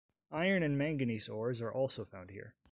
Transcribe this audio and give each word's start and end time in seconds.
Iron 0.31 0.63
and 0.63 0.79
manganese 0.79 1.29
ores 1.29 1.61
are 1.61 1.71
also 1.71 2.05
found 2.05 2.31
here. 2.31 2.55